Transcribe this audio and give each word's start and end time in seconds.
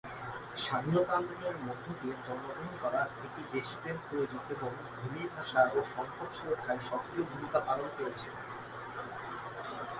স্বাধীনতা 0.63 1.11
আন্দোলনের 1.17 1.57
মধ্য 1.67 1.85
দিয়ে 1.99 2.15
জন্মগ্রহণ 2.25 2.73
করা, 2.83 3.01
এটি 3.25 3.41
দেশপ্রেম 3.53 3.97
তৈরিতে 4.09 4.51
এবং 4.53 4.71
ভূমি, 4.91 5.23
ভাষা 5.33 5.61
ও 5.75 5.79
সম্পদ 5.93 6.29
সুরক্ষায় 6.37 6.81
সক্রিয় 6.89 7.23
ভূমিকা 7.29 7.59
পালন 7.67 7.87
করেছে। 7.97 8.27